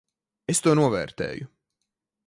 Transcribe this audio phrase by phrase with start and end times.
[0.53, 1.49] Es to novērtēju.